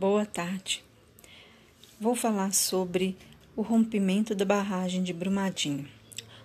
Boa 0.00 0.24
tarde. 0.24 0.82
Vou 2.00 2.16
falar 2.16 2.54
sobre 2.54 3.18
o 3.54 3.60
rompimento 3.60 4.34
da 4.34 4.46
barragem 4.46 5.02
de 5.02 5.12
Brumadinho. 5.12 5.86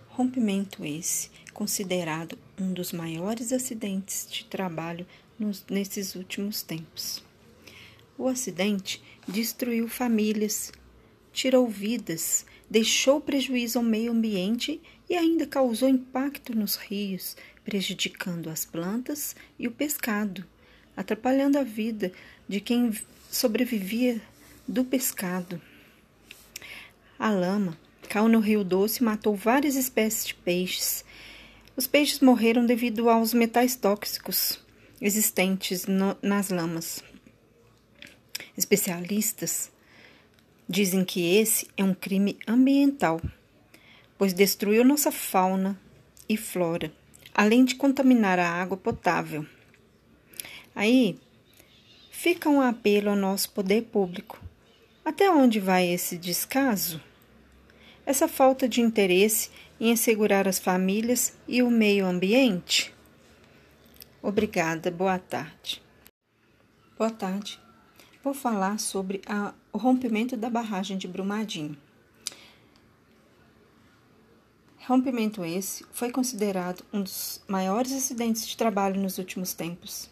Rompimento 0.10 0.84
esse 0.84 1.32
considerado 1.54 2.38
um 2.60 2.74
dos 2.74 2.92
maiores 2.92 3.54
acidentes 3.54 4.28
de 4.30 4.44
trabalho 4.44 5.08
nos, 5.40 5.64
nesses 5.70 6.16
últimos 6.16 6.64
tempos. 6.64 7.24
O 8.18 8.28
acidente 8.28 9.02
destruiu 9.26 9.88
famílias, 9.88 10.74
tirou 11.32 11.66
vidas, 11.66 12.46
deixou 12.70 13.22
prejuízo 13.22 13.78
ao 13.80 13.86
meio 13.86 14.12
ambiente 14.12 14.82
e 15.10 15.16
ainda 15.16 15.48
causou 15.48 15.88
impacto 15.88 16.54
nos 16.54 16.76
rios, 16.76 17.38
prejudicando 17.64 18.50
as 18.50 18.66
plantas 18.66 19.34
e 19.58 19.66
o 19.66 19.72
pescado, 19.72 20.46
atrapalhando 20.96 21.58
a 21.58 21.64
vida 21.64 22.12
de 22.48 22.60
quem 22.60 22.94
sobrevivia 23.30 24.22
do 24.68 24.84
pescado. 24.84 25.62
A 27.18 27.30
lama 27.30 27.78
caiu 28.10 28.28
no 28.28 28.40
Rio 28.40 28.64
Doce 28.64 29.02
e 29.02 29.06
matou 29.06 29.36
várias 29.36 29.76
espécies 29.76 30.28
de 30.28 30.36
peixes. 30.36 31.06
Os 31.76 31.88
peixes 31.88 32.20
morreram 32.20 32.66
devido 32.66 33.10
aos 33.10 33.34
metais 33.34 33.76
tóxicos 33.76 34.60
existentes 35.02 35.86
no, 35.86 36.16
nas 36.22 36.50
lamas. 36.50 37.04
Especialistas 38.58 39.72
dizem 40.68 41.04
que 41.04 41.36
esse 41.36 41.68
é 41.78 41.84
um 41.84 41.94
crime 41.94 42.38
ambiental, 42.48 43.22
pois 44.18 44.34
destruiu 44.34 44.84
nossa 44.84 45.12
fauna 45.12 45.80
e 46.28 46.38
flora, 46.38 46.92
além 47.34 47.66
de 47.66 47.76
contaminar 47.76 48.40
a 48.40 48.50
água 48.50 48.78
potável. 48.78 49.46
Aí 50.76 51.18
fica 52.12 52.50
um 52.50 52.60
apelo 52.60 53.10
ao 53.12 53.16
nosso 53.16 53.50
poder 53.52 53.84
público. 53.84 54.38
Até 55.06 55.32
onde 55.32 55.60
vai 55.60 55.88
esse 55.88 56.18
descaso? 56.18 57.02
Essa 58.06 58.28
falta 58.28 58.68
de 58.68 58.82
interesse 58.82 59.50
em 59.80 59.94
assegurar 59.94 60.48
as 60.48 60.60
famílias 60.60 61.34
e 61.48 61.64
o 61.64 61.72
meio 61.72 62.06
ambiente? 62.06 62.94
Obrigada, 64.22 64.92
boa 64.92 65.18
tarde. 65.18 65.82
Boa 66.98 67.12
tarde. 67.12 67.60
Vou 68.24 68.34
falar 68.34 68.80
sobre 68.80 69.22
a, 69.28 69.54
o 69.72 69.78
rompimento 69.78 70.36
da 70.36 70.50
barragem 70.50 70.98
de 70.98 71.08
Brumadinho. 71.08 71.78
Rompimento 74.88 75.44
esse 75.44 75.86
foi 75.92 76.12
considerado 76.12 76.84
um 76.92 77.02
dos 77.02 77.42
maiores 77.48 77.92
acidentes 77.92 78.46
de 78.46 78.58
trabalho 78.58 79.00
nos 79.00 79.18
últimos 79.18 79.54
tempos. 79.54 80.10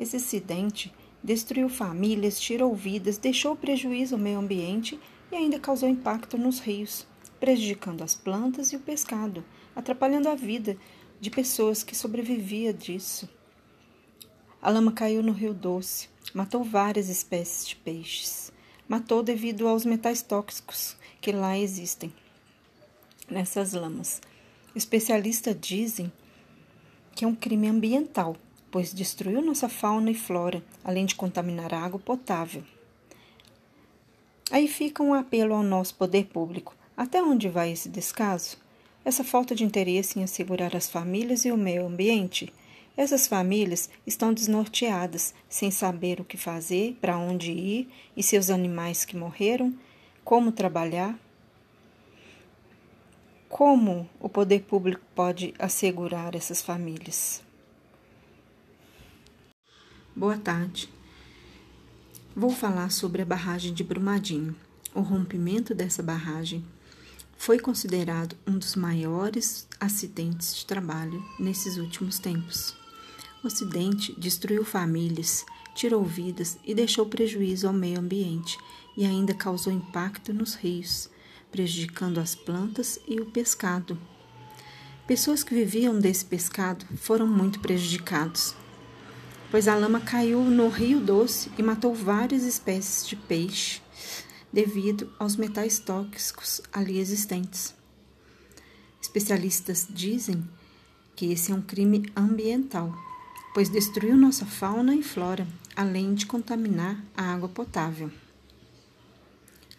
Esse 0.00 0.16
acidente 0.16 0.90
destruiu 1.22 1.68
famílias, 1.68 2.40
tirou 2.40 2.74
vidas, 2.74 3.18
deixou 3.18 3.54
prejuízo 3.54 4.14
ao 4.14 4.20
meio 4.20 4.38
ambiente 4.38 4.98
e 5.30 5.36
ainda 5.36 5.60
causou 5.60 5.86
impacto 5.86 6.38
nos 6.38 6.58
rios, 6.58 7.06
prejudicando 7.38 8.00
as 8.00 8.14
plantas 8.14 8.72
e 8.72 8.76
o 8.76 8.80
pescado, 8.80 9.44
atrapalhando 9.76 10.30
a 10.30 10.34
vida 10.34 10.78
de 11.20 11.28
pessoas 11.28 11.82
que 11.82 11.94
sobreviviam 11.94 12.72
disso. 12.72 13.28
A 14.62 14.70
lama 14.70 14.90
caiu 14.90 15.22
no 15.22 15.32
Rio 15.32 15.52
Doce, 15.52 16.08
matou 16.32 16.64
várias 16.64 17.10
espécies 17.10 17.68
de 17.68 17.76
peixes. 17.76 18.50
Matou 18.88 19.22
devido 19.22 19.68
aos 19.68 19.84
metais 19.84 20.22
tóxicos 20.22 20.96
que 21.20 21.30
lá 21.30 21.58
existem 21.58 22.10
nessas 23.30 23.74
lamas. 23.74 24.18
Especialistas 24.74 25.54
dizem 25.60 26.10
que 27.14 27.22
é 27.22 27.28
um 27.28 27.34
crime 27.34 27.68
ambiental 27.68 28.34
pois 28.70 28.94
destruiu 28.94 29.42
nossa 29.42 29.68
fauna 29.68 30.10
e 30.10 30.14
flora, 30.14 30.62
além 30.84 31.04
de 31.04 31.14
contaminar 31.14 31.74
a 31.74 31.80
água 31.80 31.98
potável. 31.98 32.62
Aí 34.50 34.66
fica 34.66 35.02
um 35.02 35.14
apelo 35.14 35.54
ao 35.54 35.62
nosso 35.62 35.94
poder 35.94 36.26
público. 36.26 36.74
Até 36.96 37.22
onde 37.22 37.48
vai 37.48 37.70
esse 37.70 37.88
descaso? 37.88 38.58
Essa 39.04 39.24
falta 39.24 39.54
de 39.54 39.64
interesse 39.64 40.18
em 40.18 40.24
assegurar 40.24 40.76
as 40.76 40.88
famílias 40.88 41.44
e 41.44 41.52
o 41.52 41.56
meio 41.56 41.86
ambiente? 41.86 42.52
Essas 42.96 43.26
famílias 43.26 43.88
estão 44.06 44.34
desnorteadas, 44.34 45.32
sem 45.48 45.70
saber 45.70 46.20
o 46.20 46.24
que 46.24 46.36
fazer, 46.36 46.98
para 47.00 47.16
onde 47.16 47.52
ir 47.52 47.88
e 48.16 48.22
seus 48.22 48.50
animais 48.50 49.04
que 49.04 49.16
morreram, 49.16 49.72
como 50.24 50.52
trabalhar. 50.52 51.18
Como 53.48 54.08
o 54.20 54.28
poder 54.28 54.62
público 54.62 55.02
pode 55.14 55.54
assegurar 55.58 56.34
essas 56.34 56.60
famílias? 56.60 57.42
Boa 60.20 60.36
tarde. 60.36 60.86
Vou 62.36 62.50
falar 62.50 62.90
sobre 62.90 63.22
a 63.22 63.24
barragem 63.24 63.72
de 63.72 63.82
Brumadinho. 63.82 64.54
O 64.94 65.00
rompimento 65.00 65.74
dessa 65.74 66.02
barragem 66.02 66.62
foi 67.38 67.58
considerado 67.58 68.36
um 68.46 68.58
dos 68.58 68.76
maiores 68.76 69.66
acidentes 69.80 70.54
de 70.54 70.66
trabalho 70.66 71.24
nesses 71.38 71.78
últimos 71.78 72.18
tempos. 72.18 72.76
O 73.42 73.46
acidente 73.46 74.14
destruiu 74.20 74.62
famílias, 74.62 75.46
tirou 75.74 76.04
vidas 76.04 76.58
e 76.66 76.74
deixou 76.74 77.06
prejuízo 77.06 77.66
ao 77.66 77.72
meio 77.72 77.98
ambiente 77.98 78.58
e 78.98 79.06
ainda 79.06 79.32
causou 79.32 79.72
impacto 79.72 80.34
nos 80.34 80.54
rios, 80.54 81.08
prejudicando 81.50 82.18
as 82.18 82.34
plantas 82.34 83.00
e 83.08 83.18
o 83.22 83.24
pescado. 83.24 83.98
Pessoas 85.06 85.42
que 85.42 85.54
viviam 85.54 85.98
desse 85.98 86.26
pescado 86.26 86.84
foram 86.98 87.26
muito 87.26 87.58
prejudicados 87.58 88.54
pois 89.50 89.66
a 89.66 89.74
lama 89.74 90.00
caiu 90.00 90.42
no 90.44 90.68
Rio 90.68 91.00
Doce 91.00 91.50
e 91.58 91.62
matou 91.62 91.92
várias 91.92 92.44
espécies 92.44 93.06
de 93.06 93.16
peixe 93.16 93.82
devido 94.52 95.12
aos 95.18 95.36
metais 95.36 95.78
tóxicos 95.78 96.60
ali 96.72 96.98
existentes. 96.98 97.74
Especialistas 99.02 99.86
dizem 99.90 100.48
que 101.16 101.32
esse 101.32 101.50
é 101.50 101.54
um 101.54 101.62
crime 101.62 102.10
ambiental, 102.16 102.94
pois 103.52 103.68
destruiu 103.68 104.16
nossa 104.16 104.46
fauna 104.46 104.94
e 104.94 105.02
flora, 105.02 105.46
além 105.74 106.14
de 106.14 106.26
contaminar 106.26 107.02
a 107.16 107.24
água 107.34 107.48
potável. 107.48 108.10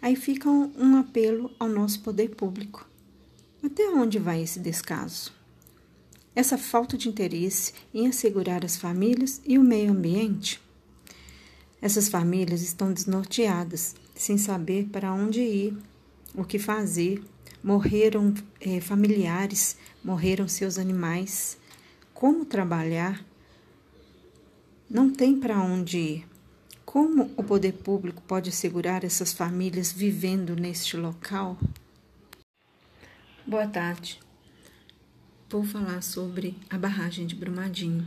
Aí 0.00 0.16
fica 0.16 0.48
um 0.50 0.96
apelo 0.96 1.50
ao 1.58 1.68
nosso 1.68 2.00
poder 2.00 2.34
público. 2.34 2.86
Até 3.64 3.88
onde 3.88 4.18
vai 4.18 4.42
esse 4.42 4.58
descaso? 4.58 5.41
Essa 6.34 6.56
falta 6.56 6.96
de 6.96 7.08
interesse 7.08 7.74
em 7.92 8.06
assegurar 8.06 8.64
as 8.64 8.76
famílias 8.76 9.40
e 9.44 9.58
o 9.58 9.62
meio 9.62 9.92
ambiente? 9.92 10.60
Essas 11.80 12.08
famílias 12.08 12.62
estão 12.62 12.92
desnorteadas, 12.92 13.94
sem 14.14 14.38
saber 14.38 14.88
para 14.90 15.12
onde 15.12 15.40
ir, 15.40 15.76
o 16.34 16.44
que 16.44 16.58
fazer. 16.58 17.22
Morreram 17.62 18.34
é, 18.60 18.80
familiares, 18.80 19.76
morreram 20.02 20.48
seus 20.48 20.78
animais. 20.78 21.58
Como 22.14 22.44
trabalhar? 22.44 23.24
Não 24.88 25.10
tem 25.10 25.38
para 25.38 25.60
onde 25.60 25.98
ir. 25.98 26.28
Como 26.84 27.30
o 27.36 27.42
poder 27.42 27.72
público 27.72 28.22
pode 28.22 28.50
assegurar 28.50 29.04
essas 29.04 29.32
famílias 29.32 29.92
vivendo 29.92 30.56
neste 30.56 30.96
local? 30.96 31.58
Boa 33.46 33.66
tarde 33.66 34.20
vou 35.52 35.62
falar 35.62 36.02
sobre 36.02 36.56
a 36.70 36.78
barragem 36.78 37.26
de 37.26 37.34
Brumadinho. 37.34 38.06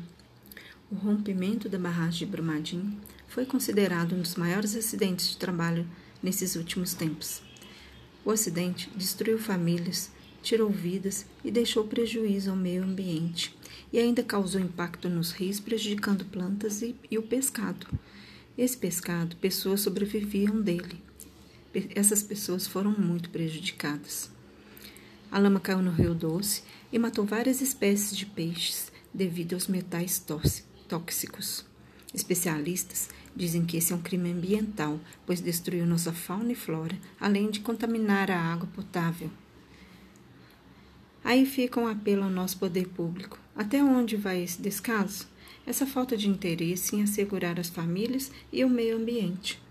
O 0.92 0.96
rompimento 0.96 1.70
da 1.70 1.78
barragem 1.78 2.26
de 2.26 2.26
Brumadinho 2.26 3.00
foi 3.28 3.46
considerado 3.46 4.16
um 4.16 4.22
dos 4.22 4.34
maiores 4.34 4.76
acidentes 4.76 5.30
de 5.30 5.38
trabalho 5.38 5.88
nesses 6.24 6.56
últimos 6.56 6.96
tempos. 6.96 7.44
O 8.26 8.32
acidente 8.32 8.90
destruiu 8.96 9.38
famílias, 9.38 10.10
tirou 10.42 10.72
vidas 10.72 11.28
e 11.44 11.52
deixou 11.52 11.86
prejuízo 11.86 12.50
ao 12.50 12.56
meio 12.56 12.84
ambiente, 12.84 13.56
e 13.94 14.00
ainda 14.00 14.24
causou 14.24 14.60
impacto 14.60 15.08
nos 15.08 15.30
rios, 15.30 15.60
prejudicando 15.60 16.26
plantas 16.26 16.82
e, 16.82 16.96
e 17.12 17.18
o 17.20 17.22
pescado. 17.22 17.86
Esse 18.58 18.76
pescado, 18.76 19.36
pessoas 19.36 19.82
sobreviviam 19.82 20.60
dele. 20.60 21.00
Essas 21.94 22.24
pessoas 22.24 22.66
foram 22.66 22.90
muito 22.90 23.30
prejudicadas. 23.30 24.34
A 25.36 25.38
lama 25.38 25.60
caiu 25.60 25.82
no 25.82 25.92
Rio 25.92 26.16
Doce 26.16 26.64
e 26.94 26.98
matou 26.98 27.26
várias 27.26 27.60
espécies 27.60 28.16
de 28.16 28.26
peixes 28.26 28.90
devido 29.14 29.54
aos 29.54 29.68
metais 29.68 30.26
tóxicos. 30.88 31.66
Especialistas 32.14 33.10
dizem 33.36 33.66
que 33.66 33.76
esse 33.76 33.92
é 33.92 33.96
um 33.98 34.02
crime 34.02 34.32
ambiental, 34.32 34.98
pois 35.26 35.42
destruiu 35.42 35.86
nossa 35.86 36.14
fauna 36.14 36.54
e 36.54 36.56
flora, 36.56 36.98
além 37.20 37.52
de 37.52 37.60
contaminar 37.60 38.32
a 38.32 38.40
água 38.40 38.70
potável. 38.74 39.30
Aí 41.22 41.46
fica 41.46 41.82
um 41.82 41.88
apelo 41.90 42.24
ao 42.24 42.30
nosso 42.30 42.58
poder 42.58 42.88
público. 42.88 43.38
Até 43.54 43.84
onde 43.84 44.16
vai 44.16 44.42
esse 44.42 44.62
descaso? 44.62 45.28
Essa 45.68 45.86
falta 45.86 46.16
de 46.16 46.30
interesse 46.30 46.96
em 46.96 47.04
assegurar 47.04 47.60
as 47.60 47.68
famílias 47.68 48.32
e 48.54 48.64
o 48.64 48.70
meio 48.70 48.96
ambiente. 48.96 49.62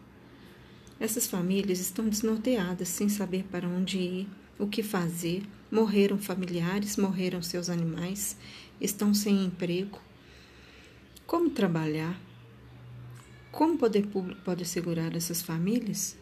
Essas 1.00 1.26
famílias 1.26 1.80
estão 1.80 2.06
desnorteadas, 2.06 2.88
sem 2.88 3.08
saber 3.08 3.44
para 3.44 3.66
onde 3.66 3.96
ir, 3.96 4.28
o 4.58 4.66
que 4.66 4.82
fazer, 4.82 5.42
morreram 5.70 6.18
familiares, 6.18 6.96
morreram 6.96 7.42
seus 7.42 7.68
animais, 7.68 8.36
estão 8.80 9.12
sem 9.12 9.44
emprego. 9.44 10.00
Como 11.26 11.50
trabalhar? 11.50 12.20
Como 13.50 13.74
o 13.74 13.78
poder 13.78 14.06
público 14.06 14.40
pode 14.44 14.62
assegurar 14.62 15.16
essas 15.16 15.42
famílias? 15.42 16.16